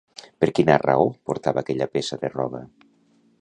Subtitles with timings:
[0.43, 2.63] Per quina raó portava aquella peça de roba?